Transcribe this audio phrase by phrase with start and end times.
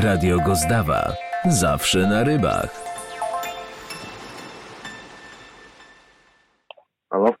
[0.00, 1.12] Radio Gozdawa.
[1.44, 2.84] Zawsze na rybach.
[7.10, 7.34] Halo?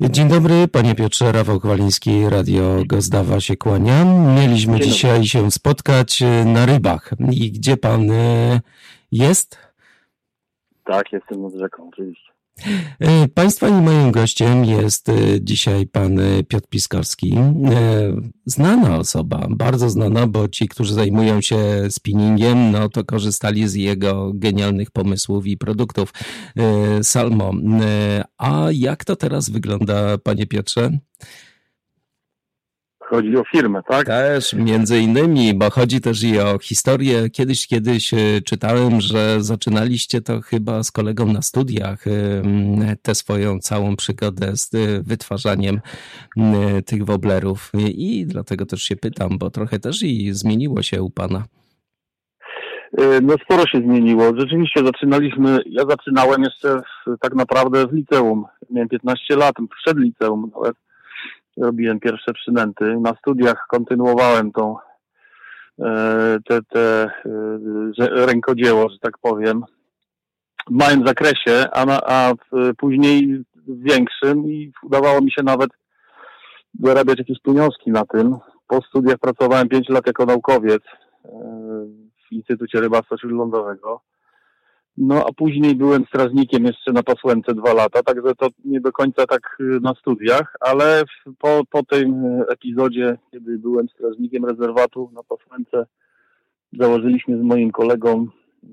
[0.00, 4.04] Dzień dobry, panie Piotrze, Rafał Kowaliński, Radio Gozdawa się kłania.
[4.38, 5.28] Mieliśmy Dzień dzisiaj dobry.
[5.28, 7.10] się spotkać e, na rybach.
[7.30, 8.60] I gdzie pan e,
[9.12, 9.58] jest?
[10.84, 12.29] Tak, jestem nad rzeką, oczywiście.
[13.00, 17.38] E, Państwa i moim gościem jest e, dzisiaj pan e, Piotr Piskorski.
[18.46, 21.58] Znana osoba, bardzo znana, bo ci, którzy zajmują się
[21.90, 26.12] spinningiem, no to korzystali z jego genialnych pomysłów i produktów
[27.02, 27.52] Salmo.
[28.38, 30.98] A jak to teraz wygląda, panie Piotrze?
[33.10, 34.06] Chodzi o firmę, tak?
[34.06, 37.30] Też, między innymi, bo chodzi też i o historię.
[37.30, 42.10] Kiedyś, kiedyś e, czytałem, że zaczynaliście to chyba z kolegą na studiach, e,
[43.02, 45.80] tę swoją całą przygodę z e, wytwarzaniem
[46.86, 47.72] tych woblerów.
[47.88, 51.44] I dlatego też się pytam, bo trochę też i zmieniło się u pana.
[53.22, 54.32] No sporo się zmieniło.
[54.36, 58.44] Rzeczywiście zaczynaliśmy, ja zaczynałem jeszcze w, tak naprawdę w liceum.
[58.70, 60.76] Miałem 15 lat, przed liceum nawet.
[61.56, 62.96] Robiłem pierwsze przynęty.
[63.00, 64.76] Na studiach kontynuowałem tą
[65.78, 67.10] e, te, te
[68.00, 69.64] e, rękodzieło, że tak powiem,
[70.70, 75.70] w małym zakresie, a, na, a w, później w większym i udawało mi się nawet
[76.82, 78.36] zarabiać jakieś pieniążki na tym.
[78.66, 80.82] Po studiach pracowałem 5 lat jako naukowiec
[81.24, 81.28] e,
[82.28, 84.00] w Instytucie Rybactwa Śródlądowego.
[85.02, 89.26] No a później byłem strażnikiem jeszcze na Pasłęce dwa lata, także to nie do końca
[89.26, 91.04] tak y, na studiach, ale
[91.38, 95.86] po, po tym y, epizodzie, kiedy byłem strażnikiem rezerwatu na Pasłęce,
[96.72, 98.68] założyliśmy z moim kolegą, y,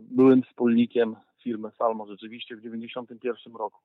[0.00, 3.80] byłym wspólnikiem firmy Salmo rzeczywiście w 91 roku.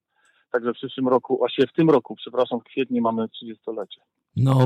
[0.51, 4.01] Także w przyszłym roku, właśnie w tym roku, przepraszam, w kwietniu mamy 30-lecie.
[4.37, 4.57] No,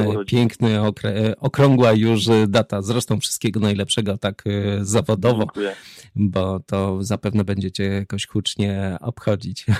[0.00, 0.24] urodzin.
[0.38, 2.82] piękny, okre- okrągła już e, data.
[2.82, 5.72] Zresztą wszystkiego najlepszego tak e, zawodowo, Dziękuję.
[6.16, 9.66] Bo to zapewne będziecie jakoś hucznie obchodzić.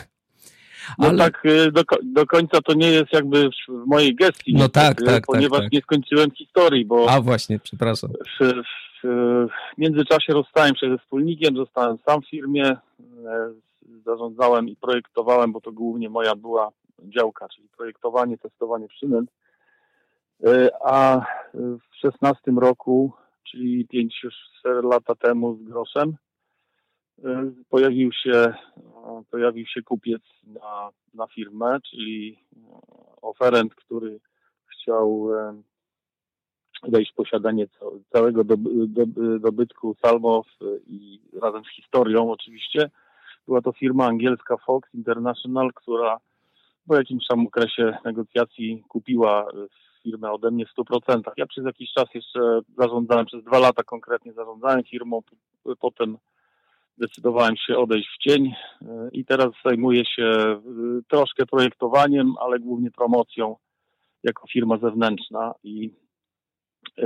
[0.98, 4.54] No Ale- tak, y, do, do końca to nie jest jakby w, mojej gestii.
[4.54, 5.72] No tak, tak, tak, Ponieważ tak.
[5.72, 8.10] nie skończyłem historii, bo A właśnie, przepraszam.
[8.10, 9.06] w, w,
[9.48, 12.78] w międzyczasie rozstałem się ze wspólnikiem, zostałem sam w firmie, e,
[14.04, 16.70] zarządzałem i projektowałem, bo to głównie moja była
[17.02, 19.30] działka, czyli projektowanie, testowanie przynęt.
[20.46, 21.20] E, A
[21.54, 23.12] w 16 roku,
[23.50, 23.86] czyli
[24.66, 26.16] 5-4 lata temu z groszem,
[27.70, 28.54] pojawił się,
[29.30, 32.38] pojawił się kupiec na, na firmę, czyli
[33.22, 34.20] oferent, który
[34.66, 35.62] chciał e,
[36.82, 42.90] wejść w posiadanie ca- całego doby- doby- dobytku Salmo w- i razem z historią oczywiście.
[43.46, 46.18] Była to firma angielska Fox International, która
[46.88, 49.46] po jakimś tam okresie negocjacji kupiła
[50.02, 51.20] firmę ode mnie w 100%.
[51.36, 55.22] Ja przez jakiś czas jeszcze zarządzałem, przez dwa lata konkretnie zarządzałem firmą,
[55.80, 56.18] potem
[56.96, 60.60] zdecydowałem się odejść w cień e, i teraz zajmuję się e,
[61.08, 63.56] troszkę projektowaniem, ale głównie promocją
[64.22, 65.90] jako firma zewnętrzna i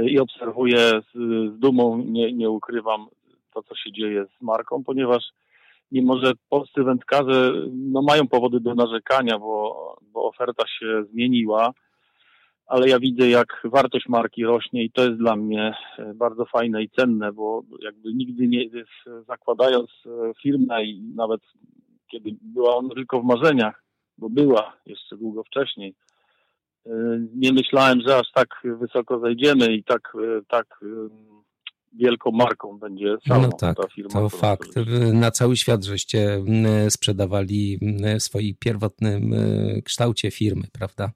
[0.03, 1.13] i obserwuję z,
[1.55, 3.07] z dumą, nie, nie ukrywam
[3.55, 5.25] to, co się dzieje z marką, ponieważ
[5.93, 11.73] mimo, że polscy wędkarze no, mają powody do narzekania, bo, bo oferta się zmieniła,
[12.71, 16.83] ale ja widzę, jak wartość marki rośnie i to jest dla mnie e, bardzo fajne
[16.83, 18.65] i cenne, bo jakby nigdy nie
[19.29, 21.41] zakładając e, firmę i nawet
[22.11, 23.85] kiedy była ona tylko w marzeniach,
[24.19, 25.95] bo była jeszcze długo wcześniej,
[26.87, 26.91] E,
[27.35, 28.49] nie myślałem, że aż tak
[28.81, 30.13] wysoko zejdziemy i tak,
[30.49, 30.67] tak
[31.93, 34.11] wielką marką będzie sama No tak, ta firma.
[34.11, 34.69] to fakt.
[35.13, 36.45] Na cały świat żeście
[36.89, 37.79] sprzedawali
[38.19, 39.35] w swoim pierwotnym
[39.85, 41.11] kształcie firmy, prawda?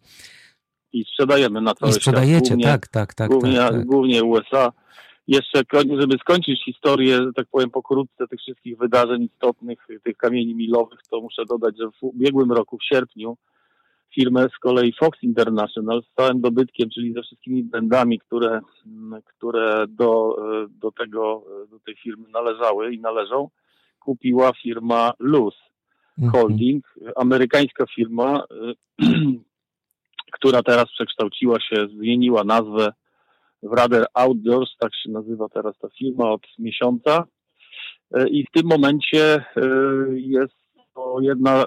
[0.94, 2.02] I sprzedajemy na I cały świat.
[2.02, 3.30] sprzedajecie, Głównie, tak, tak, tak.
[3.30, 3.84] głównie, tak, tak.
[3.86, 4.72] głównie USA.
[5.28, 5.62] Jeszcze,
[6.00, 11.20] żeby skończyć historię, że tak powiem, pokrótce tych wszystkich wydarzeń istotnych, tych kamieni milowych, to
[11.20, 13.36] muszę dodać, że w ubiegłym roku, w sierpniu,
[14.14, 19.84] firmę z kolei Fox International z całym dobytkiem, czyli ze wszystkimi brandami, które, m, które
[19.88, 23.48] do, e, do tego, e, do tej firmy należały i należą,
[24.00, 25.54] kupiła firma Luz
[26.18, 26.32] Mhm.
[26.32, 26.84] Holding,
[27.16, 28.74] amerykańska firma, e,
[30.34, 32.92] która teraz przekształciła się, zmieniła nazwę
[33.62, 37.24] w Radar Outdoors, tak się nazywa teraz ta firma od miesiąca.
[38.14, 39.62] E, I w tym momencie e,
[40.14, 40.54] jest
[40.94, 41.64] to jedna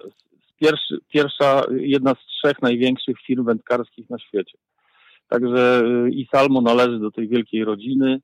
[0.49, 4.57] z pierwszy, pierwsza, jedna z trzech największych firm wędkarskich na świecie.
[5.27, 8.19] Także e, i Salmo należy do tej wielkiej rodziny,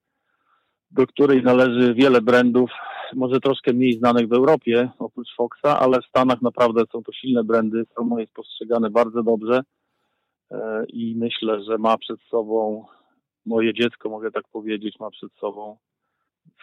[0.91, 2.71] do której należy wiele brandów,
[3.15, 7.43] może troszkę mniej znanych w Europie, oprócz Foxa, ale w Stanach naprawdę są to silne
[7.43, 7.85] brandy.
[7.95, 9.61] Salmo jest postrzegane bardzo dobrze
[10.87, 12.85] i myślę, że ma przed sobą
[13.45, 15.77] moje dziecko, mogę tak powiedzieć, ma przed sobą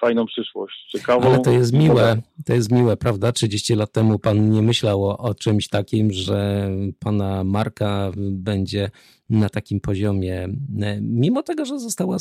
[0.01, 1.27] fajną przyszłość, ciekawą.
[1.27, 3.33] Ale to jest miłe, to jest miłe, prawda?
[3.33, 8.91] 30 lat temu pan nie myślał o, o czymś takim, że pana marka będzie
[9.31, 10.49] na takim poziomie,
[11.01, 12.17] mimo tego, że została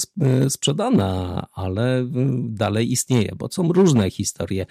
[0.50, 2.06] sprzedana, ale
[2.44, 4.66] dalej istnieje, bo są różne historie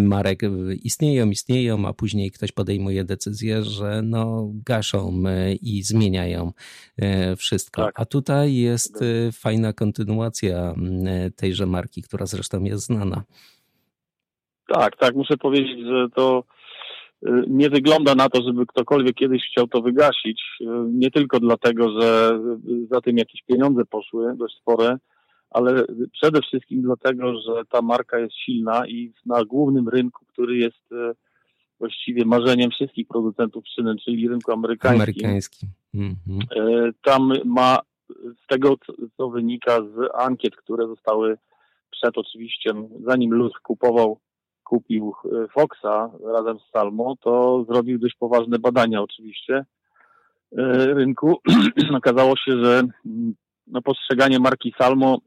[0.00, 0.40] marek.
[0.82, 5.22] Istnieją, istnieją, a później ktoś podejmuje decyzję, że no gaszą
[5.62, 6.52] i zmieniają
[6.96, 7.82] e, wszystko.
[7.82, 8.00] Tak.
[8.00, 10.74] A tutaj jest e, fajna kontynuacja
[11.36, 13.22] tejże marki, która zresztą jest znana.
[14.68, 16.44] Tak, tak, muszę powiedzieć, że to
[17.46, 20.42] nie wygląda na to, żeby ktokolwiek kiedyś chciał to wygasić.
[20.60, 22.38] Y, nie tylko dlatego, że
[22.90, 24.98] za tym jakieś pieniądze poszły, dość spore,
[25.50, 30.92] ale przede wszystkim dlatego, że ta marka jest silna i na głównym rynku, który jest
[30.92, 31.14] y,
[31.78, 35.02] właściwie marzeniem wszystkich producentów przynęt, czyli rynku amerykańskim.
[35.02, 35.66] Amerykański.
[35.94, 36.40] Mhm.
[37.02, 37.78] Tam ma,
[38.44, 38.74] z tego
[39.16, 41.36] co wynika z ankiet, które zostały
[41.90, 42.72] przed oczywiście,
[43.06, 44.18] zanim Luz kupował,
[44.64, 49.64] kupił e, Foxa razem z Salmo, to zrobił dość poważne badania oczywiście
[50.58, 51.40] e, rynku.
[51.98, 53.34] Okazało się, że mm,
[53.66, 55.18] no, postrzeganie marki Salmo,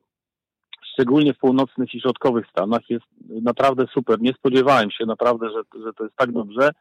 [0.94, 3.06] szczególnie w północnych i środkowych Stanach, jest
[3.42, 4.22] naprawdę super.
[4.22, 6.72] Nie spodziewałem się naprawdę, że, że to jest tak dobrze.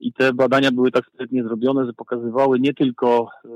[0.00, 3.48] I te badania były tak sprytnie zrobione, że pokazywały nie tylko, e,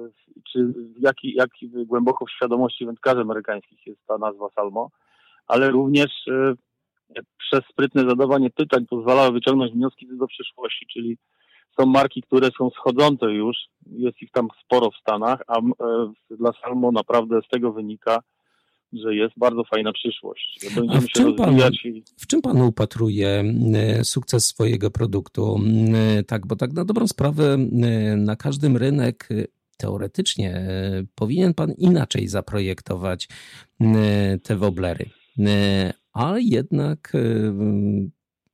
[0.53, 1.51] czy jaki, jak
[1.87, 4.91] głęboko w świadomości wędkarzy amerykańskich jest ta nazwa Salmo,
[5.47, 6.11] ale również
[7.39, 11.19] przez sprytne zadawanie pytań pozwalały wyciągnąć wnioski do przyszłości, czyli
[11.81, 15.63] są marki, które są schodzące już, jest ich tam sporo w Stanach, a e,
[16.31, 18.19] dla Salmo naprawdę z tego wynika,
[18.93, 20.59] że jest bardzo fajna przyszłość.
[20.75, 22.03] Będziemy w, czym pan, i...
[22.19, 25.61] w czym pan upatruje e, sukces swojego produktu?
[26.27, 27.57] Tak, bo tak na dobrą sprawę
[28.17, 29.29] na każdym rynek
[29.77, 30.67] teoretycznie
[31.15, 33.29] powinien pan inaczej zaprojektować
[34.43, 35.11] te woblery.
[36.17, 37.19] E, a jednak e,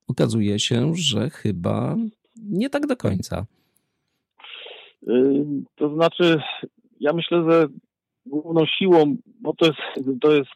[0.07, 1.95] okazuje się, że chyba
[2.43, 3.45] nie tak do końca.
[5.07, 5.13] E,
[5.75, 6.41] to znaczy,
[6.99, 7.67] ja myślę, że
[8.25, 10.51] główną siłą, bo to jest, to jest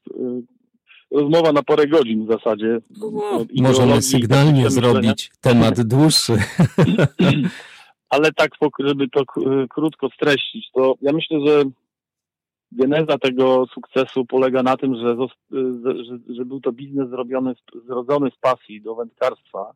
[1.12, 2.78] rozmowa na parę godzin w zasadzie.
[3.00, 6.34] No, możemy sygnalnie zrobić temat dłuższy.
[8.10, 9.24] Ale tak, żeby to
[9.70, 11.64] krótko streścić, to ja myślę, że
[12.72, 15.18] geneza tego sukcesu polega na tym, że,
[16.04, 17.54] że, że był to biznes zrobiony,
[17.86, 19.74] zrodzony z pasji do wędkarstwa,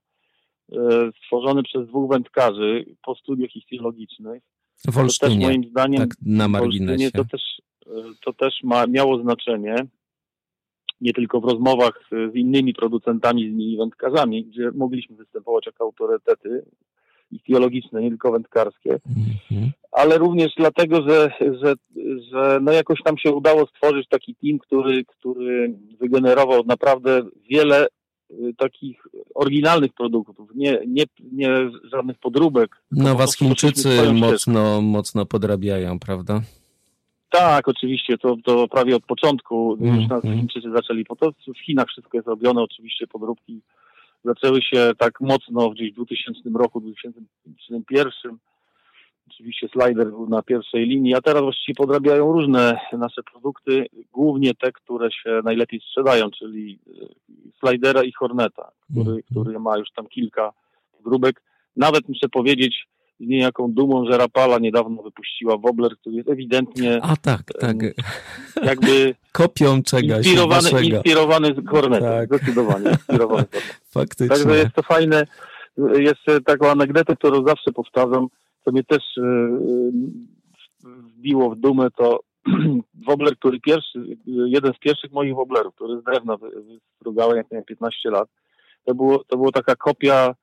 [0.71, 0.77] e,
[1.23, 4.43] stworzony przez dwóch wędkarzy po studiach ichtiologicznych.
[4.87, 7.11] W Olsztynie, to też moim zdaniem tak na marginesie.
[7.11, 7.91] To też, e,
[8.25, 9.75] to też ma, miało znaczenie
[11.01, 16.65] nie tylko w rozmowach z innymi producentami, z innymi wędkarzami, gdzie mogliśmy występować jako autorytety
[17.35, 19.69] ichtiologiczne, nie tylko wędkarskie, mm-hmm.
[19.91, 21.73] ale również dlatego, że, że,
[22.31, 27.87] że no jakoś nam się udało stworzyć taki team, który, który wygenerował naprawdę wiele
[28.31, 31.49] y, takich oryginalnych produktów, nie, nie, nie
[31.93, 32.75] żadnych podróbek.
[32.91, 36.41] No was Chińczycy mocno, mocno podrabiają, prawda?
[37.29, 40.37] Tak, oczywiście, to, to prawie od początku mm, już nas mm.
[40.37, 43.61] Chińczycy zaczęli, po to w Chinach wszystko jest robione, oczywiście podróbki
[44.25, 48.37] zaczęły się tak mocno gdzieś w 2000 roku, 2001.
[49.31, 54.71] Oczywiście slider był na pierwszej linii, a teraz właściwie podrabiają różne nasze produkty, głównie te,
[54.71, 57.05] które się najlepiej sprzedają, czyli e,
[57.59, 59.21] slidera i Horneta, który, mm.
[59.31, 60.53] który ma już tam kilka
[61.03, 61.41] grubek.
[61.75, 62.87] Nawet muszę powiedzieć,
[63.19, 67.75] z niejaką dumą, że Rapala niedawno wypuściła Wobbler, który jest ewidentnie A tak, tak.
[68.63, 72.27] jakby kopią czegoś inspirowany, inspirowany z Hornetem, tak.
[72.27, 73.45] zdecydowanie inspirowany
[73.97, 74.37] Faktycznie.
[74.37, 75.27] Także jest to fajne.
[75.95, 78.27] Jest taką anegdotę, którą zawsze powtarzam,
[78.65, 79.21] co mnie też e,
[80.83, 82.19] wbiło w dumę, to
[83.07, 88.09] Wobbler, który pierwszy, jeden z pierwszych moich Wobblerów, który z drewna wystrugałem, jak miałem 15
[88.09, 88.29] lat,
[88.85, 90.35] to było, to było taka kopia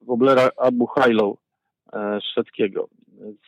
[0.00, 1.47] Wobblera Abu Hilo e,
[2.32, 2.88] szwedzkiego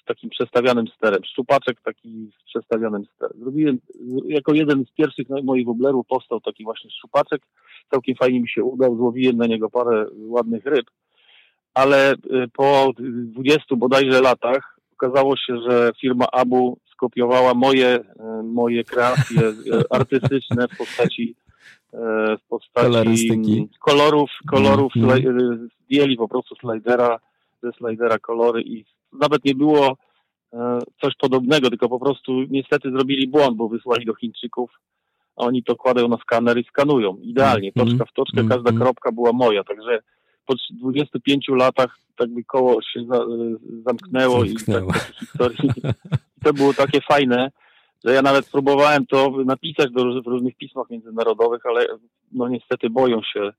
[0.03, 1.25] z takim przestawianym sterem.
[1.25, 3.39] Szczupaczek taki z przestawionym sterem.
[3.41, 3.79] Zrobiłem,
[4.25, 7.43] jako jeden z pierwszych moich woblerów powstał taki właśnie szczupaczek.
[7.91, 10.87] Całkiem fajnie mi się udał, złowiłem na niego parę ładnych ryb.
[11.75, 12.17] Ale y,
[12.53, 18.03] po 20 bodajże latach okazało się, że firma Abu skopiowała moje, y,
[18.43, 19.55] moje kreacje y,
[19.91, 21.35] artystyczne w postaci
[22.45, 25.69] w postaci kolorów, kolorów mm.
[25.85, 27.19] zdjęli po prostu slidera,
[27.63, 29.97] ze slidera kolory i nawet nie było
[30.53, 34.71] e, coś podobnego, tylko po prostu niestety zrobili błąd, bo wysłali do Chińczyków,
[35.37, 37.17] a oni to kładą na skaner i skanują.
[37.17, 38.83] Idealnie, mm, toczka w toczkę, mm, każda mm.
[38.83, 40.01] kropka była moja, także
[40.47, 43.27] po 25 latach tak by koło się za, e,
[43.87, 44.91] zamknęło, zamknęło.
[44.91, 45.71] i tak, historii.
[46.45, 47.51] To było takie fajne.
[48.05, 51.87] że ja nawet próbowałem to napisać do, w różnych pismach międzynarodowych, ale
[52.33, 53.53] no niestety boją się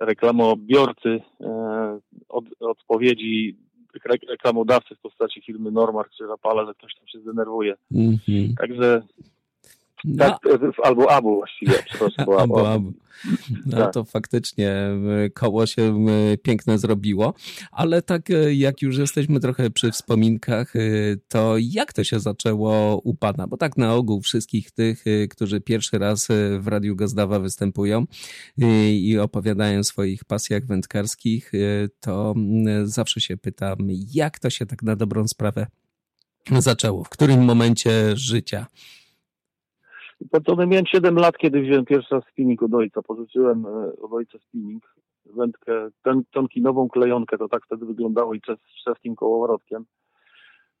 [0.00, 3.56] reklamobiorcy e, od, odpowiedzi
[4.28, 7.74] reklamodawcy w postaci firmy Normark czy Rapala, że ktoś tam się zdenerwuje.
[7.92, 8.48] Mm -hmm.
[8.58, 9.02] Także
[10.04, 10.24] no.
[10.24, 10.38] Tak,
[10.82, 12.26] albo Abu właściwie, przepraszam.
[12.26, 12.92] Bo albo Abu.
[13.66, 13.94] No tak.
[13.94, 17.34] to faktycznie e, koło się e, piękne zrobiło,
[17.72, 20.74] ale tak e, jak już jesteśmy trochę przy wspominkach,
[21.28, 23.46] to jak to się zaczęło u Pana?
[23.46, 28.04] Bo tak na ogół wszystkich tych, którzy pierwszy raz w Radiu Gazdawa występują
[28.88, 31.52] i opowiadają o swoich pasjach wędkarskich,
[32.00, 32.34] to
[32.84, 33.78] zawsze się pytam,
[34.14, 35.66] jak to się tak na dobrą sprawę
[36.58, 37.04] zaczęło?
[37.04, 38.66] W którym momencie życia?
[40.44, 43.02] To miałem 7 lat, kiedy wziąłem pierwszy raz spinning od ojca.
[43.02, 44.94] Pożyczyłem e, od ojca spinning,
[45.26, 48.40] wędkę, ten, tonkinową klejonkę, to tak wtedy wyglądało i
[48.80, 49.84] z czeskim kołowrotkiem,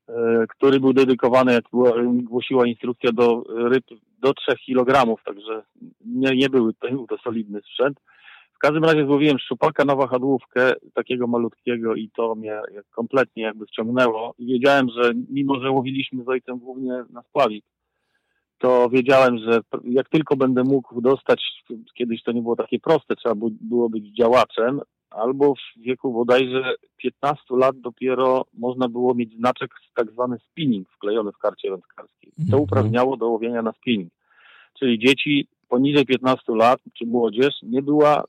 [0.08, 1.64] e, który był dedykowany, jak
[2.22, 3.84] głosiła instrukcja, do ryb
[4.18, 5.62] do 3 kg, także
[6.06, 8.00] nie, nie były, to był to solidny sprzęt.
[8.54, 12.60] W każdym razie złowiłem szczupaka na wahadłówkę, takiego malutkiego i to mnie
[12.90, 14.34] kompletnie jakby wciągnęło.
[14.38, 17.64] I wiedziałem, że mimo, że łowiliśmy z ojcem głównie na spławik,
[18.64, 21.42] to wiedziałem, że jak tylko będę mógł dostać,
[21.94, 24.80] kiedyś to nie było takie proste, trzeba było być działaczem,
[25.10, 31.32] albo w wieku bodajże 15 lat dopiero można było mieć znaczek tak zwany spinning wklejony
[31.32, 32.32] w karcie wędkarskiej.
[32.36, 32.62] To mhm.
[32.62, 34.12] uprawniało do łowienia na spinning.
[34.78, 38.24] Czyli dzieci poniżej 15 lat, czy młodzież, nie była y,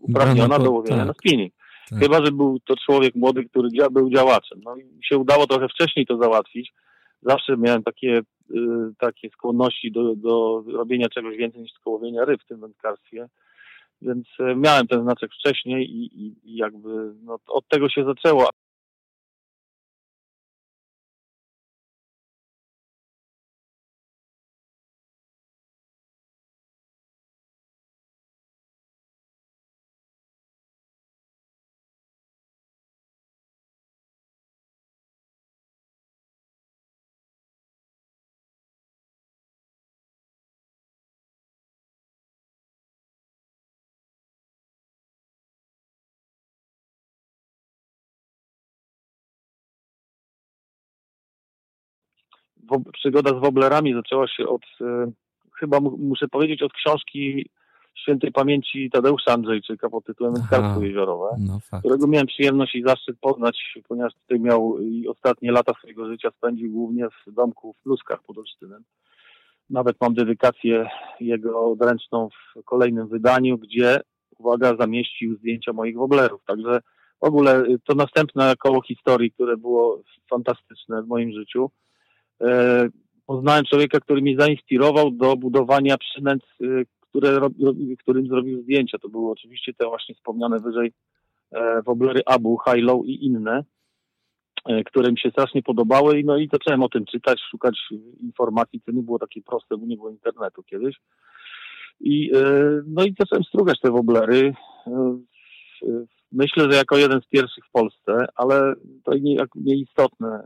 [0.00, 1.06] uprawniona do łowienia tak.
[1.06, 1.52] na spinning.
[1.90, 1.98] Tak.
[1.98, 4.60] Chyba, że był to człowiek młody, który był działaczem.
[4.64, 6.72] No i się udało trochę wcześniej to załatwić.
[7.22, 12.42] Zawsze miałem takie Y, takie skłonności do, do robienia czegoś więcej niż tylko łowienia ryb
[12.42, 13.28] w tym wędkarstwie.
[14.02, 18.48] Więc e, miałem ten znaczek wcześniej i, i, i jakby no, od tego się zaczęło.
[52.92, 55.12] Przygoda z woblerami zaczęła się od, e,
[55.58, 57.50] chyba muszę powiedzieć, od książki
[57.94, 63.78] świętej pamięci Tadeusza Andrzejczyka pod tytułem Wędkarstwo jeziorowe, no którego miałem przyjemność i zaszczyt poznać,
[63.88, 68.38] ponieważ tutaj miał i ostatnie lata swojego życia spędził głównie w domku w Pluskach pod
[68.38, 68.84] Olsztynem.
[69.70, 70.88] Nawet mam dedykację
[71.20, 74.00] jego odręczną w kolejnym wydaniu, gdzie,
[74.38, 76.44] uwaga, zamieścił zdjęcia moich woblerów.
[76.46, 76.80] Także
[77.20, 81.70] w ogóle to następne koło historii, które było fantastyczne w moim życiu.
[82.40, 82.88] E,
[83.26, 86.66] poznałem człowieka, który mnie zainspirował do budowania przynęt, e,
[87.00, 87.40] które,
[87.98, 88.98] którym zrobił zdjęcia.
[88.98, 90.92] To były oczywiście te właśnie wspomniane wyżej
[91.52, 93.64] e, woblery Abu, High Low i inne,
[94.86, 96.22] które mi się strasznie podobały.
[96.24, 97.78] No i zacząłem o tym czytać, szukać
[98.20, 98.80] informacji.
[98.80, 100.96] To nie było takie proste, bo nie było internetu kiedyś.
[102.00, 102.30] I,
[102.86, 104.54] no i zacząłem strugać te woblery.
[106.32, 110.44] Myślę, że jako jeden z pierwszych w Polsce, ale to nie, nieistotne.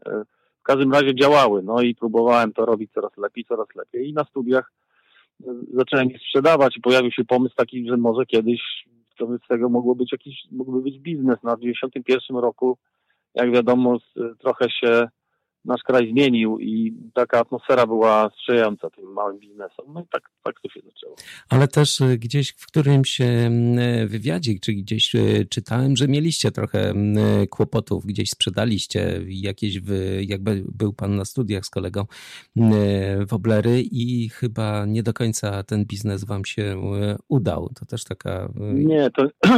[0.65, 4.25] W każdym razie działały, no i próbowałem to robić coraz lepiej, coraz lepiej i na
[4.25, 4.73] studiach
[5.47, 8.61] e, zacząłem je sprzedawać i pojawił się pomysł taki, że może kiedyś
[9.19, 11.43] to z tego mogło być jakiś, mógłby być biznes.
[11.43, 12.79] Na no, 91 roku,
[13.35, 13.99] jak wiadomo,
[14.39, 15.09] trochę się
[15.65, 19.87] nasz kraj zmienił i taka atmosfera była sprzyjająca tym małym biznesom.
[19.95, 21.17] No i tak, tak to się zaczęło.
[21.49, 23.51] Ale też y, gdzieś w którymś y,
[24.07, 25.13] wywiadzie, czy gdzieś
[25.51, 26.95] czytałem, że mieliście trochę
[27.51, 29.81] kłopotów, gdzieś sprzedaliście jakieś,
[30.21, 32.05] jakby był pan na studiach z kolegą
[33.27, 36.83] woblery i chyba nie do końca ten biznes wam się
[37.29, 37.71] udał.
[37.81, 38.49] To też taka...
[38.75, 39.29] Nie, to...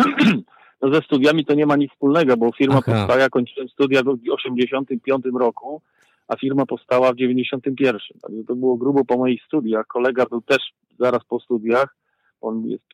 [0.83, 3.07] No ze studiami to nie ma nic wspólnego, bo firma Aha.
[3.07, 5.83] powstała, kończyłem studia w 85 roku,
[6.29, 8.01] a firma powstała w 91.
[8.23, 9.87] Także to było grubo po moich studiach.
[9.87, 11.97] Kolega był też zaraz po studiach,
[12.41, 12.85] on jest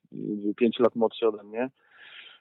[0.56, 1.70] 5 lat młodszy ode mnie.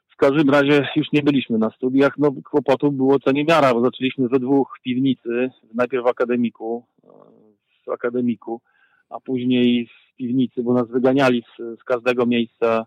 [0.09, 4.27] W każdym razie już nie byliśmy na studiach, no kłopotów było co niemiara, bo zaczęliśmy
[4.27, 6.85] we dwóch piwnicy, najpierw w akademiku,
[7.87, 8.61] w akademiku,
[9.09, 12.85] a później w piwnicy, bo nas wyganiali z, z każdego miejsca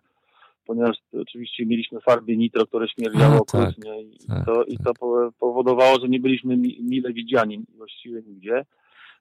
[0.64, 4.68] ponieważ oczywiście mieliśmy farby nitro, które śmierdziało okrutnie tak, i, tak, to, tak.
[4.68, 4.92] i to
[5.38, 8.64] powodowało, że nie byliśmy mile widziani właściwie nigdzie.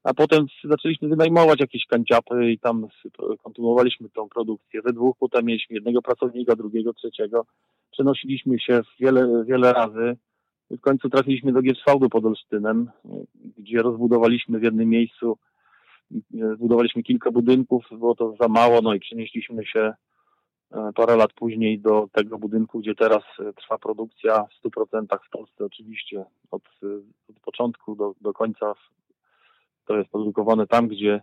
[0.03, 2.87] A potem zaczęliśmy wynajmować jakieś kanciapy i tam
[3.43, 4.81] kontynuowaliśmy tą produkcję.
[4.81, 7.45] We dwóch potem mieliśmy jednego pracownika, drugiego, trzeciego.
[7.91, 10.17] Przenosiliśmy się wiele, wiele razy.
[10.71, 12.91] W końcu trafiliśmy do Gierswałdu pod Olsztynem,
[13.57, 15.37] gdzie rozbudowaliśmy w jednym miejscu
[16.55, 19.93] zbudowaliśmy kilka budynków, było to za mało, no i przenieśliśmy się
[20.95, 23.23] parę lat później do tego budynku, gdzie teraz
[23.55, 26.63] trwa produkcja w 100% w Polsce oczywiście od,
[27.29, 28.73] od początku do, do końca
[29.85, 31.21] to jest produkowane tam, gdzie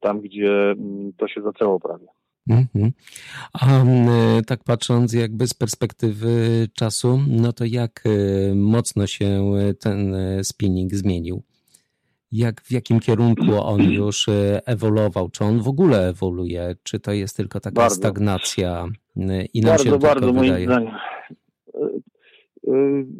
[0.00, 2.06] tam, gdzie mm, to się zaczęło prawie.
[2.48, 2.92] Mhm.
[3.52, 8.04] A mm, tak patrząc jakby z perspektywy czasu, no to jak
[8.54, 11.42] mocno się ten spinning zmienił?
[12.32, 15.28] Jak, w jakim kierunku on już y, ewoluował?
[15.28, 16.74] Czy on w ogóle ewoluuje?
[16.82, 17.96] Czy to jest tylko taka bardzo.
[17.96, 20.90] stagnacja y, i nam bardzo, bardzo, moim zdaniem.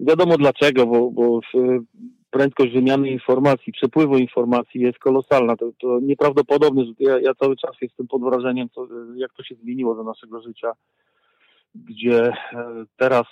[0.07, 1.41] Wiadomo dlaczego, bo, bo
[2.31, 5.57] prędkość wymiany informacji, przepływu informacji jest kolosalna.
[5.57, 9.55] To, to nieprawdopodobne, że ja, ja, cały czas jestem pod wrażeniem, co, jak to się
[9.55, 10.73] zmieniło do naszego życia,
[11.75, 13.27] gdzie e, teraz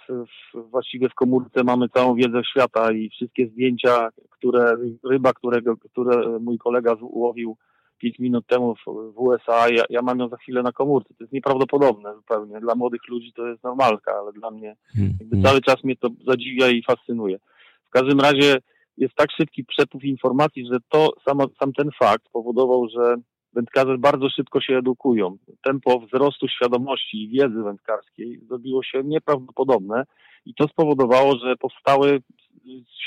[0.55, 6.59] właściwie w komórce mamy całą wiedzę świata i wszystkie zdjęcia, które ryba, którego, które mój
[6.59, 7.57] kolega ułowił
[7.99, 11.15] 5 minut temu w, w USA, ja, ja, mam ją za chwilę na komórce.
[11.15, 12.61] To jest nieprawdopodobne zupełnie.
[12.61, 15.51] Dla młodych ludzi to jest normalka, ale dla mnie hmm, jakby hmm.
[15.51, 17.39] cały czas mnie to zadziwia i fascynuje.
[17.87, 18.59] W każdym razie
[18.97, 23.17] jest tak szybki przepływ informacji, że to sam, sam ten fakt powodował, że
[23.57, 25.37] wędkarze bardzo szybko się edukują.
[25.65, 30.05] Tempo wzrostu świadomości i wiedzy wędkarskiej zrobiło się nieprawdopodobne
[30.47, 32.21] i to spowodowało, że powstały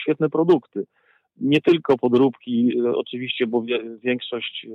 [0.03, 0.85] świetne produkty.
[1.37, 3.63] Nie tylko podróbki, oczywiście, bo
[4.03, 4.67] większość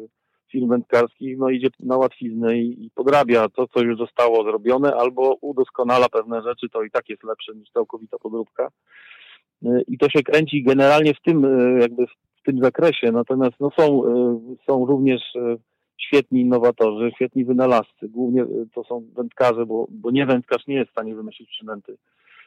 [0.55, 5.37] firm wędkarskich no, idzie na łatwiznę i, i podrabia to, co już zostało zrobione, albo
[5.41, 8.69] udoskonala pewne rzeczy, to i tak jest lepsze niż całkowita podróbka.
[9.65, 12.07] E, i to się kręci generalnie w tym, e, jakby
[12.45, 13.13] w tym zakresie.
[13.13, 15.23] Natomiast no są, e, są również
[16.01, 18.09] świetni innowatorzy, świetni wynalazcy.
[18.09, 21.97] Głównie to są wędkarze, bo, bo nie wędkarz nie jest w stanie wymyślić przynęty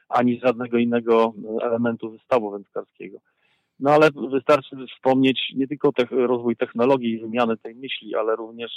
[0.10, 3.18] ani żadnego innego elementu wystawu wędkarskiego.
[3.80, 8.72] No ale wystarczy wspomnieć nie tylko te, rozwój technologii i wymiany tej myśli, ale również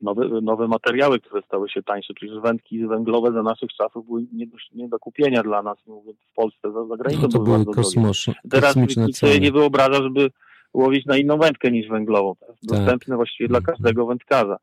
[0.00, 2.14] nowe, nowe materiały, które stały się tańsze.
[2.14, 6.12] Przecież wędki węglowe za naszych czasów były nie do, nie do kupienia dla nas, mówię,
[6.32, 7.22] w Polsce, za, za granicą.
[7.22, 10.30] No to były kosmos, Teraz nikt sobie nie wyobraża, żeby
[10.74, 12.34] łowić na inną wędkę niż węglową.
[12.34, 12.78] To jest tak.
[12.78, 14.56] dostępne właściwie dla każdego wędkarza.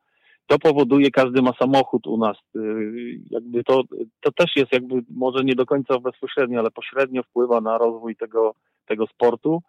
[0.46, 2.36] To powoduje, każdy ma samochód u nas.
[2.56, 3.82] Y, jakby to,
[4.20, 8.54] to też jest jakby może nie do końca bezpośrednio, ale pośrednio wpływa na rozwój tego,
[8.86, 9.62] tego sportu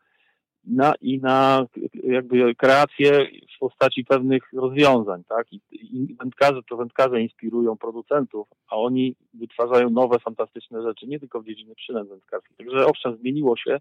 [0.68, 1.66] na, i na
[2.04, 5.54] jakby kreację w postaci pewnych rozwiązań, tak?
[5.54, 11.42] I, i wędkarze to wędkarze inspirują producentów, a oni wytwarzają nowe, fantastyczne rzeczy, nie tylko
[11.42, 12.58] w dziedzinie przynęt wędkarskich.
[12.58, 13.78] Także owszem, zmieniło się.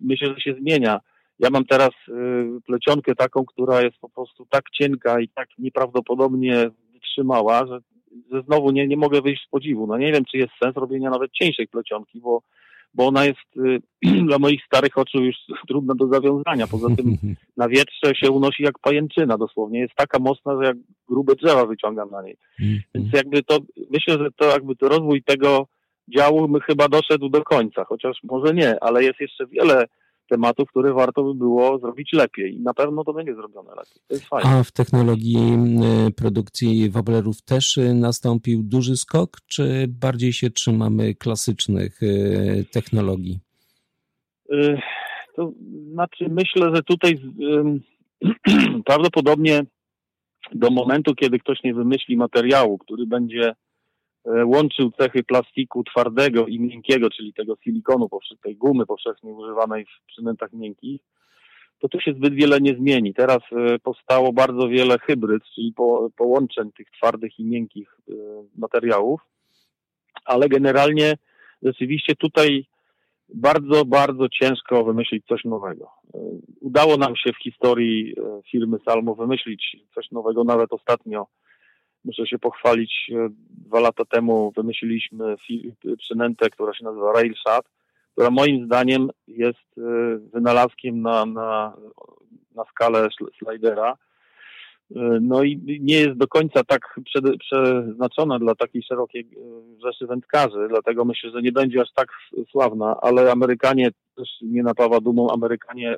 [0.00, 1.00] Myślę, że się zmienia.
[1.38, 2.12] Ja mam teraz y,
[2.66, 7.78] plecionkę taką, która jest po prostu tak cienka i tak nieprawdopodobnie wytrzymała, że,
[8.32, 9.86] że znowu nie, nie mogę wyjść z podziwu.
[9.86, 12.42] No nie wiem, czy jest sens robienia nawet cieńszej plecionki, bo
[12.94, 13.80] bo ona jest y,
[14.28, 15.36] dla moich starych oczu już
[15.68, 16.66] trudna do zawiązania.
[16.66, 17.16] Poza tym
[17.56, 19.80] na wietrze się unosi jak pajęczyna dosłownie.
[19.80, 20.76] Jest taka mocna, że jak
[21.08, 22.36] grube drzewa wyciągam na niej.
[22.60, 22.82] Mhm.
[22.94, 23.58] Więc jakby to,
[23.90, 25.66] myślę, że to jakby to rozwój tego
[26.16, 29.84] działu my chyba doszedł do końca, chociaż może nie, ale jest jeszcze wiele
[30.26, 32.54] tematów, które warto by było zrobić lepiej.
[32.54, 34.02] I na pewno to będzie zrobione lepiej.
[34.08, 34.50] To jest fajne.
[34.50, 35.36] A w technologii
[36.08, 43.38] y, produkcji woblerów też y, nastąpił duży skok, czy bardziej się trzymamy klasycznych y, technologii?
[45.36, 45.52] To
[45.92, 47.20] znaczy, myślę, że tutaj
[48.86, 49.64] prawdopodobnie
[50.52, 53.54] do momentu, kiedy ktoś nie wymyśli materiału, który będzie E,
[54.44, 58.08] łączył cechy plastiku twardego i miękkiego, czyli tego silikonu,
[58.42, 61.00] tej gumy powszechnie używanej w przynętach miękkich,
[61.78, 63.14] to tu się zbyt wiele nie zmieni.
[63.14, 68.12] Teraz e, powstało bardzo wiele hybryd, czyli po, połączeń tych twardych i miękkich e,
[68.56, 69.20] materiałów,
[70.24, 71.14] ale generalnie
[71.62, 72.66] rzeczywiście tutaj
[73.34, 75.90] bardzo, bardzo ciężko wymyślić coś nowego.
[76.60, 78.14] Udało nam się w historii
[78.50, 81.26] firmy Salmo wymyślić coś nowego, nawet ostatnio
[82.06, 85.36] muszę się pochwalić, e, dwa lata temu wymyśliliśmy
[85.98, 87.66] przynętę, która się nazywa Railshot,
[88.12, 89.82] która moim zdaniem jest e,
[90.32, 91.76] wynalazkiem na, na,
[92.54, 93.96] na skalę slidera.
[94.96, 97.00] E, no i nie jest do końca tak
[97.40, 99.28] przeznaczona dla takiej szerokiej
[99.84, 102.08] rzeszy wędkarzy, dlatego myślę, że nie będzie aż tak
[102.50, 105.96] sławna, ale Amerykanie też nie napawa dumą, Amerykanie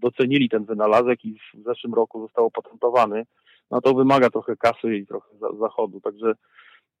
[0.00, 3.26] docenili ten wynalazek i w zeszłym roku został opatentowany
[3.70, 6.00] no to wymaga trochę kasy i trochę za, zachodu.
[6.00, 6.32] Także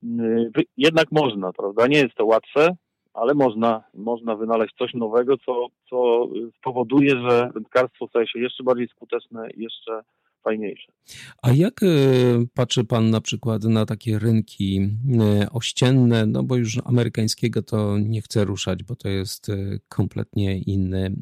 [0.02, 1.86] yy, jednak można, prawda?
[1.86, 2.76] Nie jest to łatwe,
[3.14, 6.26] ale można, można wynaleźć coś nowego, co, co
[6.58, 10.00] spowoduje, że wędkarstwo staje się jeszcze bardziej skuteczne, jeszcze
[10.46, 10.92] fajniejsze.
[11.42, 11.86] A jak e,
[12.54, 18.22] patrzy Pan na przykład na takie rynki e, ościenne, no bo już amerykańskiego to nie
[18.22, 21.14] chcę ruszać, bo to jest e, kompletnie inny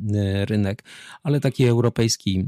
[0.45, 0.85] rynek,
[1.23, 2.45] ale taki europejski.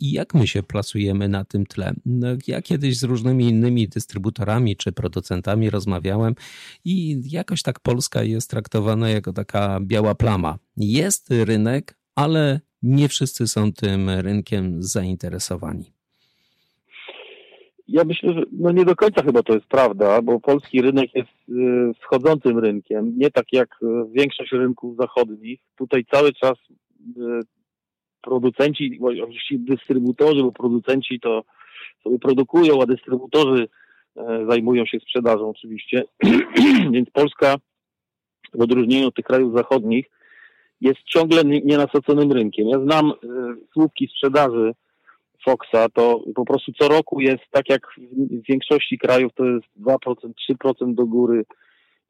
[0.00, 1.94] I jak my się plasujemy na tym tle?
[2.06, 6.34] No, ja kiedyś z różnymi innymi dystrybutorami czy producentami rozmawiałem
[6.84, 10.58] i jakoś tak Polska jest traktowana jako taka biała plama.
[10.76, 15.97] Jest rynek, ale nie wszyscy są tym rynkiem zainteresowani.
[17.88, 21.28] Ja myślę, że no nie do końca chyba to jest prawda, bo polski rynek jest
[21.48, 25.60] y, wschodzącym rynkiem, nie tak jak y, większość rynków zachodnich.
[25.76, 26.54] Tutaj cały czas
[27.16, 27.40] y,
[28.22, 31.44] producenci, oczywiście dystrybutorzy, bo producenci to
[32.02, 33.68] sobie produkują, a dystrybutorzy
[34.48, 36.04] zajmują się sprzedażą oczywiście.
[36.92, 37.56] Więc Polska
[38.54, 40.06] w odróżnieniu od tych krajów zachodnich
[40.80, 42.68] jest ciągle nienasyconym rynkiem.
[42.68, 43.12] Ja znam
[43.72, 44.72] słupki sprzedaży
[45.48, 49.96] Foxa, to po prostu co roku jest tak jak w większości krajów to jest 2%,
[50.64, 51.44] 3% do góry.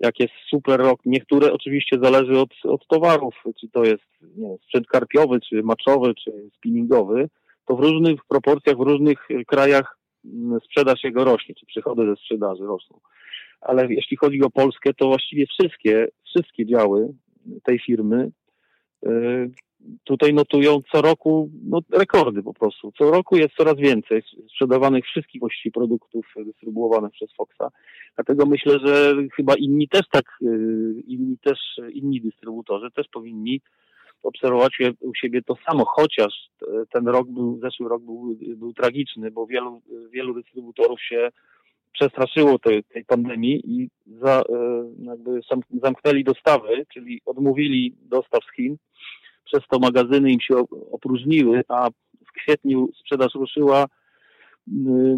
[0.01, 4.05] Jak jest super rok, niektóre oczywiście zależy od, od towarów, czy to jest
[4.37, 7.29] nie sprzęt karpiowy, czy maczowy, czy spinningowy,
[7.67, 12.65] to w różnych proporcjach, w różnych krajach mm, sprzedaż jego rośnie, czy przychody ze sprzedaży
[12.65, 13.01] rosną.
[13.61, 17.09] Ale jeśli chodzi o Polskę, to właściwie wszystkie, wszystkie działy
[17.65, 18.31] tej firmy
[19.07, 19.51] y,
[20.05, 22.93] tutaj notują co roku no, rekordy po prostu.
[22.99, 27.71] Co roku jest coraz więcej sprzedawanych wszystkich właściwie produktów dystrybuowanych przez Foxa.
[28.17, 31.59] Dlatego myślę, że chyba inni też tak, y, inni też,
[31.93, 33.61] inni dystrybutorzy też powinni
[34.23, 36.33] obserwować u siebie to samo, chociaż
[36.93, 41.29] ten rok był, zeszły rok był, był tragiczny, bo wielu, wielu dystrybutorów się
[41.93, 44.45] przestraszyło tej, tej pandemii i za, y,
[45.05, 45.41] jakby
[45.83, 48.77] zamknęli dostawy, czyli odmówili dostaw z Chin
[49.53, 51.91] przez to magazyny im się opróżniły, a
[52.29, 53.89] w kwietniu sprzedaż ruszyła y,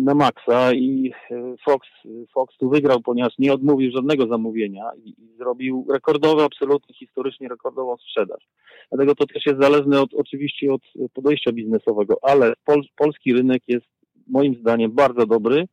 [0.00, 1.88] na maksa i y, Fox,
[2.34, 8.48] Fox tu wygrał, ponieważ nie odmówił żadnego zamówienia i, zrobił rekordowy, absolutnie historycznie rekordową sprzedaż.
[8.92, 10.82] Dlatego to też jest zależne od, oczywiście od
[11.14, 13.86] podejścia biznesowego, ale pol, polski rynek jest
[14.26, 15.64] moim zdaniem bardzo dobry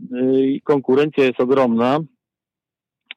[0.00, 1.98] y, i konkurencja jest ogromna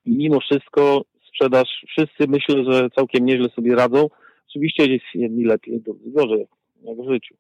[0.06, 1.02] i mimo wszystko
[1.36, 4.08] sprzedaż, wszyscy myślę, że całkiem nieźle sobie radzą.
[4.56, 6.48] Oczywiście jedni lepiej, drudzy gorzej,
[6.84, 7.36] jak w życiu.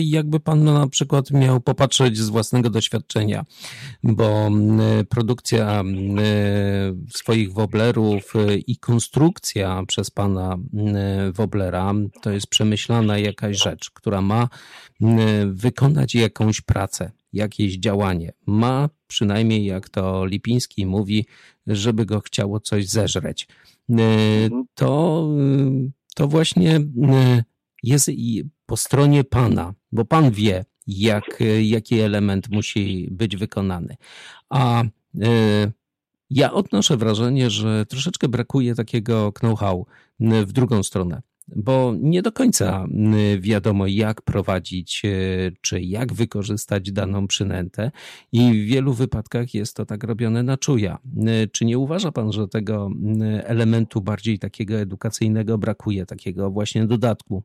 [0.00, 3.44] Jakby pan na przykład miał popatrzeć z własnego doświadczenia,
[4.02, 4.50] bo
[5.08, 5.84] produkcja
[7.14, 8.34] swoich woblerów
[8.66, 10.58] i konstrukcja przez pana
[11.32, 14.48] woblera to jest przemyślana jakaś rzecz, która ma
[15.46, 18.32] wykonać jakąś pracę, jakieś działanie.
[18.46, 21.26] Ma przynajmniej, jak to Lipiński mówi,
[21.66, 23.48] żeby go chciało coś zeżreć.
[23.88, 24.64] Mhm.
[24.74, 25.28] To,
[26.14, 26.80] to właśnie
[27.82, 28.10] jest
[28.72, 33.96] po stronie Pana, bo Pan wie, jak, jaki element musi być wykonany.
[34.50, 34.88] A y,
[36.30, 39.86] ja odnoszę wrażenie, że troszeczkę brakuje takiego know-how
[40.20, 41.22] w drugą stronę
[41.56, 42.86] bo nie do końca
[43.38, 45.02] wiadomo, jak prowadzić,
[45.60, 47.90] czy jak wykorzystać daną przynętę,
[48.32, 50.98] i w wielu wypadkach jest to tak robione na czuja.
[51.52, 52.90] Czy nie uważa Pan, że tego
[53.44, 57.42] elementu bardziej takiego edukacyjnego brakuje, takiego właśnie dodatku?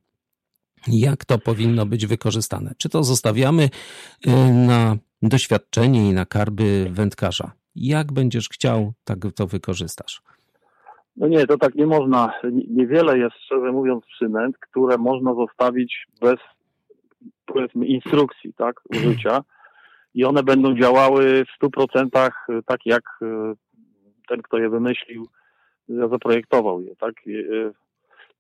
[0.87, 2.73] Jak to powinno być wykorzystane.
[2.77, 7.51] Czy to zostawiamy y, na doświadczenie i na karby wędkarza?
[7.75, 10.21] Jak będziesz chciał, tak to wykorzystasz.
[11.17, 12.33] No nie, to tak nie można.
[12.69, 16.35] Niewiele jest, szczerze mówiąc, przynęt, które można zostawić bez,
[17.45, 19.43] powiedzmy, instrukcji, tak, użycia.
[20.13, 22.09] I one będą działały w 100%
[22.65, 23.25] tak, jak y,
[24.27, 25.27] ten, kto je wymyślił,
[25.89, 27.13] zaprojektował je, tak.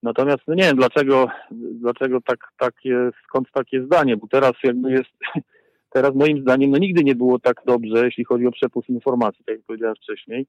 [0.03, 5.09] Natomiast no nie wiem, dlaczego, dlaczego tak, takie, skąd takie zdanie, bo teraz jakby jest,
[5.95, 9.55] teraz moim zdaniem no nigdy nie było tak dobrze, jeśli chodzi o przepływ informacji, tak
[9.55, 10.47] jak powiedziałem wcześniej.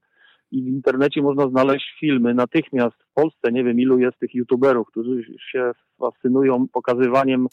[0.51, 4.89] I w internecie można znaleźć filmy natychmiast w Polsce, nie wiem ilu jest tych youtuberów,
[4.89, 7.47] którzy się fascynują pokazywaniem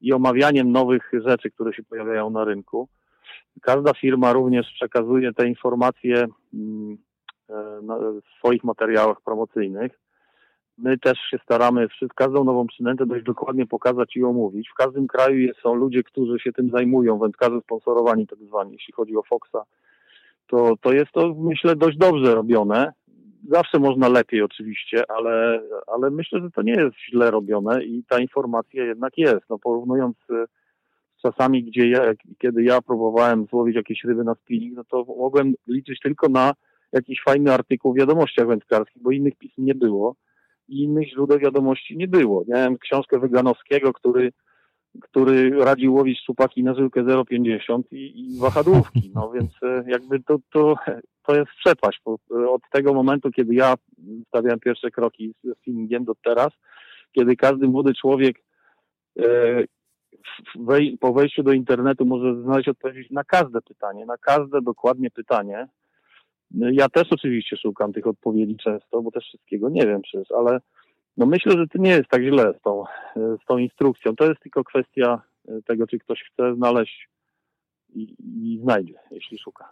[0.00, 2.88] i omawianiem nowych rzeczy, które się pojawiają na rynku.
[3.62, 6.98] Każda firma również przekazuje te informacje mm,
[7.50, 7.54] e,
[8.22, 9.92] w swoich materiałach promocyjnych
[10.82, 14.68] my też się staramy każdą nową przynętę dość dokładnie pokazać i omówić.
[14.68, 19.16] W każdym kraju są ludzie, którzy się tym zajmują, wędkarze sponsorowani tak zwani, jeśli chodzi
[19.16, 19.64] o Foxa.
[20.46, 22.92] To, to jest to, myślę, dość dobrze robione.
[23.48, 28.18] Zawsze można lepiej oczywiście, ale, ale myślę, że to nie jest źle robione i ta
[28.18, 29.42] informacja jednak jest.
[29.50, 30.50] No, porównując z
[31.22, 32.02] czasami, gdzie ja,
[32.38, 36.52] kiedy ja próbowałem złowić jakieś ryby na spinning, no to mogłem liczyć tylko na
[36.92, 40.14] jakiś fajny artykuł w wiadomościach wędkarskich, bo innych pism nie było
[40.70, 42.44] i innych źródeł wiadomości nie było.
[42.48, 44.32] Miałem książkę Wyganowskiego, który,
[45.00, 49.12] który radził łowić szczupaki na żyłkę 0,50 i, i wahadłówki.
[49.14, 50.74] No więc e, jakby to, to,
[51.26, 52.02] to jest przepaść.
[52.48, 53.74] Od tego momentu, kiedy ja
[54.28, 56.48] stawiałem pierwsze kroki z spinningiem do teraz,
[57.12, 58.36] kiedy każdy młody człowiek
[59.18, 59.64] e,
[61.00, 65.68] po wejściu do internetu może znaleźć odpowiedź na każde pytanie, na każde dokładnie pytanie,
[66.54, 70.60] ja też oczywiście szukam tych odpowiedzi często, bo też wszystkiego nie wiem przecież, ale
[71.16, 72.84] no myślę, że to nie jest tak źle z tą,
[73.16, 74.16] z tą instrukcją.
[74.16, 75.22] To jest tylko kwestia
[75.66, 77.08] tego, czy ktoś chce znaleźć
[77.94, 79.64] i, i znajdzie, jeśli szuka.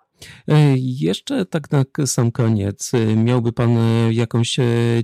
[0.48, 4.56] E, jeszcze tak na sam koniec, e, miałby Pan e, jakąś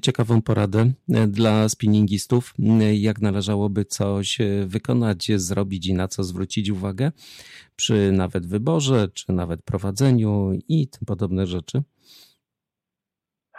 [0.02, 0.92] ciekawą poradę
[1.28, 2.54] dla spinningistów,
[2.92, 7.12] jak należałoby coś wykonać, zrobić i na co zwrócić uwagę
[7.76, 11.82] przy nawet wyborze, czy nawet prowadzeniu i tym podobne rzeczy?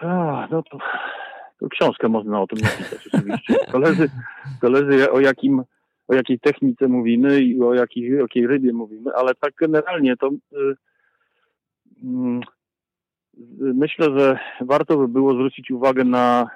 [0.02, 0.78] A, no to,
[1.60, 3.56] to książkę można o tym napisać oczywiście.
[3.72, 4.10] Zależy,
[4.62, 5.64] zależy o jakim
[6.08, 10.30] o jakiej technice mówimy i o jakiej, o jakiej rybie mówimy, ale tak generalnie to
[10.30, 10.76] y,
[12.04, 12.42] mm,
[13.60, 16.50] myślę, że warto by było zwrócić uwagę na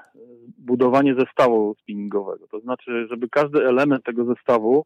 [0.57, 2.47] budowanie zestawu spinningowego.
[2.47, 4.85] To znaczy, żeby każdy element tego zestawu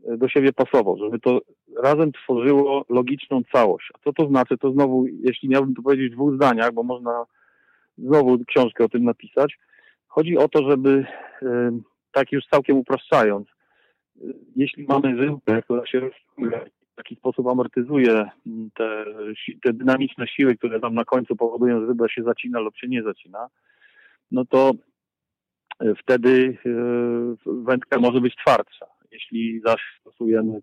[0.00, 1.40] y, do siebie pasował, żeby to
[1.82, 3.88] razem tworzyło logiczną całość.
[3.94, 4.58] A co to znaczy?
[4.58, 7.24] To znowu, jeśli miałbym to powiedzieć w dwóch zdaniach, bo można
[7.98, 9.58] znowu książkę o tym napisać,
[10.06, 11.06] chodzi o to, żeby
[11.42, 11.46] y,
[12.12, 13.48] tak już całkiem upraszczając,
[14.56, 16.10] jeśli mamy żyłkę, która się
[16.92, 18.30] w taki sposób amortyzuje
[18.74, 19.04] te,
[19.62, 23.02] te dynamiczne siły, które tam na końcu powodują, że ryba się zacina lub się nie
[23.02, 23.48] zacina,
[24.30, 24.72] no to
[25.80, 28.86] e, wtedy e, wędka może być twardsza.
[29.10, 30.60] Jeśli zaś stosujemy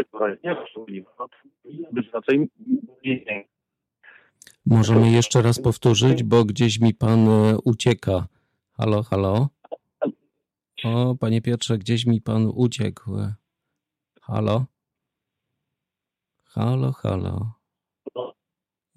[0.00, 1.38] która jest niemożliwa, no to
[1.92, 2.48] być raczej
[3.02, 3.48] mniej.
[4.66, 8.26] Możemy jeszcze raz powtórzyć, bo gdzieś mi pan e, ucieka.
[8.76, 9.48] Halo, halo?
[10.84, 13.16] O, panie Piotrze, gdzieś mi pan uciekł.
[14.22, 14.66] Halo?
[16.44, 17.52] Halo, halo.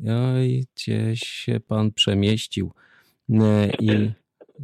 [0.08, 2.72] Oj, gdzieś się pan przemieścił
[3.80, 4.12] i,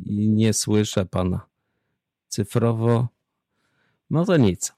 [0.06, 1.48] i nie słyszę pana.
[2.28, 3.08] Cyfrowo.
[4.10, 4.74] No to nic.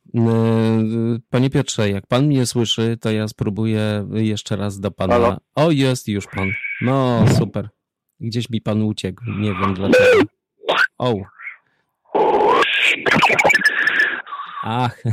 [1.29, 5.13] Panie Piotrze, jak pan mnie słyszy, to ja spróbuję jeszcze raz do pana.
[5.13, 5.37] Halo?
[5.55, 6.51] O, jest już pan.
[6.81, 7.69] No, super.
[8.19, 9.23] Gdzieś mi pan uciekł.
[9.25, 10.23] Nie wiem dlaczego.
[10.97, 11.15] O.
[14.63, 15.03] Ach.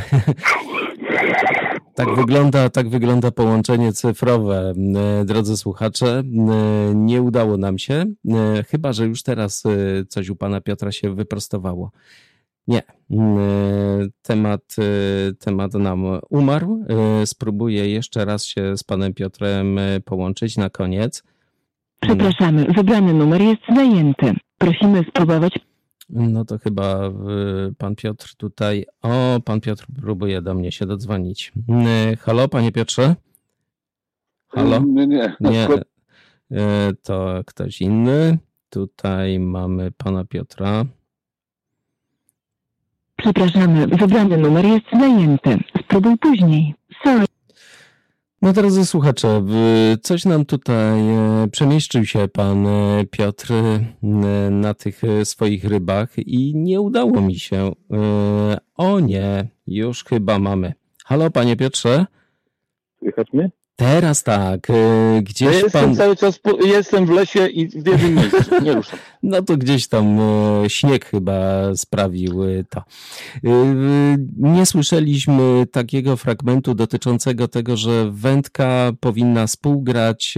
[1.95, 4.73] Tak wygląda, tak wygląda połączenie cyfrowe,
[5.21, 6.19] e, drodzy słuchacze.
[6.19, 9.63] E, nie udało nam się, e, chyba że już teraz
[10.09, 11.91] coś u pana Piotra się wyprostowało.
[12.69, 12.83] Nie.
[14.23, 14.77] Temat,
[15.39, 16.85] temat nam umarł.
[17.25, 21.23] Spróbuję jeszcze raz się z panem Piotrem połączyć na koniec.
[22.01, 24.35] Przepraszamy, wybrany numer jest zajęty.
[24.59, 25.59] Prosimy spróbować
[26.13, 28.85] no to chyba y, pan Piotr tutaj.
[29.03, 31.53] O, pan Piotr próbuje do mnie się dodzwonić.
[32.13, 33.17] Y, halo, panie Piotrze?
[34.49, 34.81] Halo?
[34.87, 35.37] Nie, nie.
[35.41, 36.59] Nie, y,
[37.03, 38.39] to ktoś inny.
[38.71, 40.85] Tutaj mamy pana Piotra.
[43.17, 45.59] Przepraszamy, wybrany numer jest zajęty.
[45.85, 46.75] Spróbuj później.
[47.05, 47.30] Sorry.
[48.43, 49.45] No drodzy słuchacze,
[50.03, 56.53] coś nam tutaj e, przemieścił się pan e, Piotr e, na tych swoich rybach i
[56.57, 57.73] nie udało mi się.
[58.77, 60.73] O nie, już chyba mamy.
[61.05, 62.07] Halo panie Piotrze?
[62.99, 63.51] Słychać mnie?
[63.77, 64.67] Teraz tak.
[65.23, 65.95] Gdzieś ja jestem pan...
[65.95, 68.99] cały czas, po, jestem w lesie i w jednym miejscu, nie ruszam.
[69.23, 71.41] No to gdzieś tam e, śnieg chyba
[71.77, 72.83] sprawił e, to.
[74.37, 80.35] Nie słyszeliśmy takiego fragmentu dotyczącego tego, że wędka powinna współgrać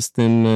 [0.00, 0.46] z tym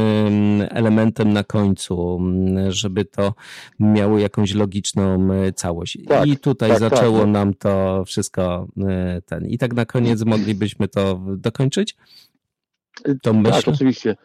[0.70, 2.20] elementem na końcu,
[2.68, 3.34] żeby to
[3.80, 5.98] miało jakąś logiczną całość.
[6.08, 7.28] Tak, I tutaj tak, zaczęło tak.
[7.28, 8.68] nam to wszystko
[9.26, 9.46] ten.
[9.46, 11.96] I tak na koniec moglibyśmy to dokończyć?
[13.22, 13.62] To myślę?
[13.62, 14.16] Tak, oczywiście.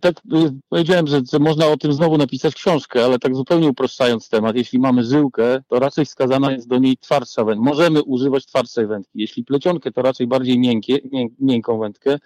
[0.00, 4.56] Tak y, powiedziałem, że, można o tym znowu napisać książkę, ale tak zupełnie upraszczając temat,
[4.56, 7.64] jeśli mamy żyłkę, to raczej wskazana jest do niej twardsza wędka.
[7.64, 9.20] Możemy używać twardszej wędki.
[9.20, 10.98] Jeśli plecionkę, to raczej bardziej miękkie,
[11.40, 12.18] miękką wędkę,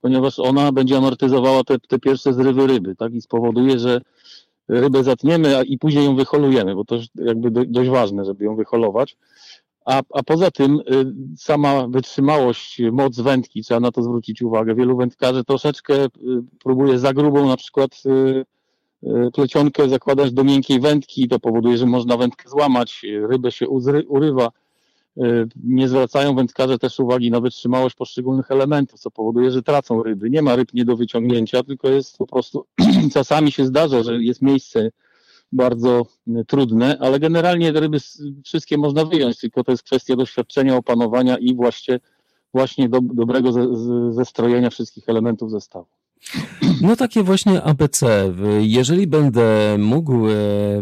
[0.00, 3.14] ponieważ ona będzie amortyzowała te, te pierwsze zrywy ryby, tak?
[3.14, 4.00] I spowoduje, że
[4.68, 8.44] rybę zatniemy a, i później ją wyholujemy, bo to już jakby do, dość ważne, żeby
[8.44, 9.16] ją wyholować.
[9.88, 10.84] A, a poza tym y,
[11.36, 14.74] sama wytrzymałość, moc wędki, trzeba na to zwrócić uwagę.
[14.74, 16.08] Wielu wędkarzy troszeczkę y,
[16.64, 18.44] próbuje za grubą na przykład y,
[19.34, 23.68] plecionkę zakładać do miękkiej wędki i to powoduje, że można wędkę złamać, rybę się
[24.08, 24.50] urywa.
[25.64, 30.30] Nie zwracają wędkarze też uwagi na wytrzymałość poszczególnych elementów, co powoduje, że tracą ryby.
[30.30, 32.64] Nie ma ryb nie do wyciągnięcia, tylko jest po prostu,
[33.14, 34.90] czasami się zdarza, że jest miejsce
[35.52, 36.06] bardzo
[36.46, 37.98] trudne, ale generalnie ryby
[38.44, 42.00] wszystkie można wyjąć, tylko to jest kwestia doświadczenia, opanowania i właśnie,
[42.54, 43.66] właśnie do, dobrego ze,
[44.12, 45.97] zestrojenia wszystkich elementów zestawu.
[46.80, 48.34] No takie właśnie ABC.
[48.60, 50.34] Jeżeli będę mógł e,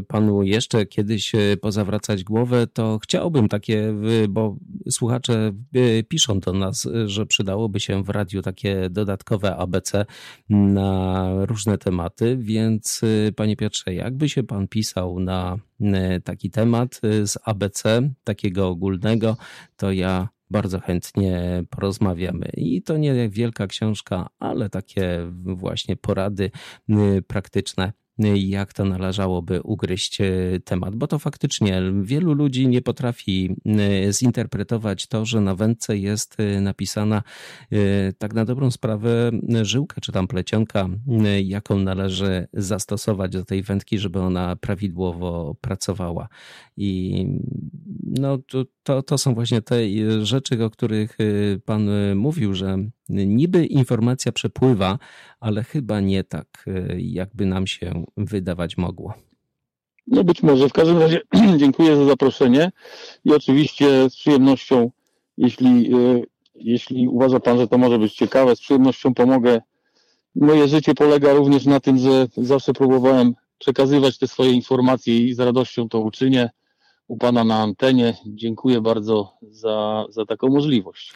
[0.08, 3.94] panu jeszcze kiedyś e, pozawracać głowę, to chciałbym takie,
[4.28, 4.56] bo
[4.90, 10.06] słuchacze e, piszą do nas, że przydałoby się w radiu takie dodatkowe ABC
[10.50, 13.00] na różne tematy, więc
[13.36, 15.56] panie Piotrze, jakby się pan pisał na
[16.24, 19.36] taki temat z ABC, takiego ogólnego,
[19.76, 22.50] to ja bardzo chętnie porozmawiamy.
[22.56, 26.50] I to nie wielka książka, ale takie właśnie porady
[26.90, 30.24] y, praktyczne jak to należałoby ugryźć e,
[30.64, 36.40] temat, bo to faktycznie wielu ludzi nie potrafi e, zinterpretować to, że na wędce jest
[36.40, 37.22] e, napisana
[38.18, 39.30] tak na dobrą sprawę
[39.62, 40.88] żyłka czy tam plecionka,
[41.44, 46.28] jaką należy zastosować do tej wędki, żeby ona prawidłowo pracowała.
[46.76, 47.26] I
[48.02, 49.76] no, to, to, to są właśnie te
[50.24, 51.16] rzeczy, o których
[51.64, 54.98] Pan mówił, że niby informacja przepływa,
[55.40, 59.14] ale chyba nie tak, e, jakby nam się wydawać mogło.
[60.06, 60.68] No być może.
[60.68, 61.20] W każdym razie
[61.56, 62.72] dziękuję za zaproszenie
[63.24, 64.90] i oczywiście z przyjemnością,
[65.36, 66.22] jeśli, e,
[66.54, 69.60] jeśli uważa Pan, że to może być ciekawe, z przyjemnością pomogę.
[70.34, 75.40] Moje życie polega również na tym, że zawsze próbowałem przekazywać te swoje informacje i z
[75.40, 76.50] radością to uczynię
[77.08, 78.14] u Pana na antenie.
[78.26, 81.12] Dziękuję bardzo za, za taką możliwość.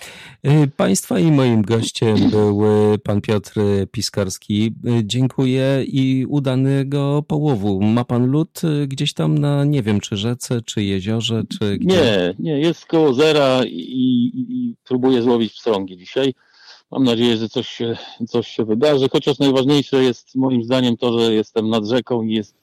[0.47, 2.63] Y, państwa i moim gościem był
[3.05, 4.67] Pan Piotr Piskarski.
[4.67, 7.81] Y, dziękuję i udanego połowu.
[7.81, 11.97] Ma Pan lód y, gdzieś tam na, nie wiem, czy rzece, czy jeziorze, czy gdzie?
[11.97, 16.35] Nie, nie, jest koło zera i, i, i próbuję złowić pstrągi dzisiaj.
[16.91, 17.97] Mam nadzieję, że coś się,
[18.29, 22.55] coś się wydarzy, chociaż najważniejsze jest moim zdaniem to, że jestem nad rzeką i jest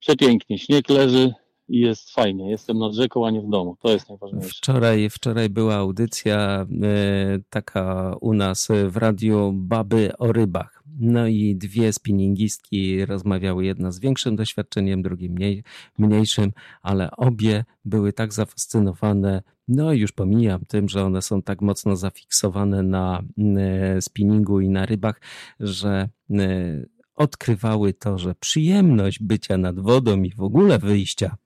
[0.00, 0.58] przepięknie.
[0.58, 1.34] Śnieg leży,
[1.68, 2.50] i jest fajnie.
[2.50, 3.76] Jestem nad rzeką, a nie w domu.
[3.80, 4.48] To jest najważniejsze.
[4.48, 10.84] Wczoraj, wczoraj była audycja e, taka u nas w radiu Baby o rybach.
[11.00, 15.64] No i dwie spinningistki rozmawiały, jedna z większym doświadczeniem, drugi mniej,
[15.98, 21.62] mniejszym, ale obie były tak zafascynowane, no i już pomijam tym, że one są tak
[21.62, 23.22] mocno zafiksowane na
[23.56, 25.20] e, spinningu i na rybach,
[25.60, 31.36] że e, odkrywały to, że przyjemność bycia nad wodą i w ogóle wyjścia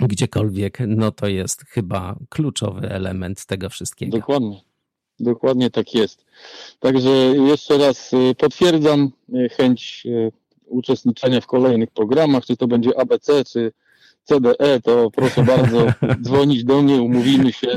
[0.00, 4.18] gdziekolwiek, no to jest chyba kluczowy element tego wszystkiego.
[4.18, 4.60] Dokładnie.
[5.20, 6.24] Dokładnie tak jest.
[6.80, 7.10] Także
[7.46, 10.32] jeszcze raz y, potwierdzam y, chęć y,
[10.66, 13.72] uczestniczenia w kolejnych programach, czy to będzie ABC, czy
[14.24, 15.86] CDE, to proszę bardzo
[16.24, 17.68] dzwonić do mnie, umówimy się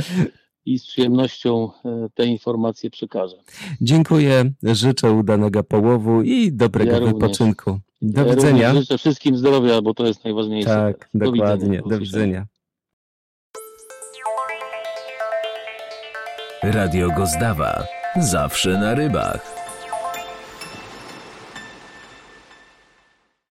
[0.66, 1.70] i z przyjemnością
[2.14, 3.36] te informacje przekażę.
[3.82, 7.80] Dziękuję, życzę udanego połowu i dobrego ja wypoczynku.
[8.02, 8.74] Do ja widzenia.
[8.74, 10.70] Życzę wszystkim zdrowia, bo to jest najważniejsze.
[10.70, 11.70] Tak, do dokładnie.
[11.70, 11.82] Widzenia.
[11.90, 12.46] Do widzenia.
[16.64, 17.84] Radio Gozdawa.
[18.20, 19.61] Zawsze na rybach.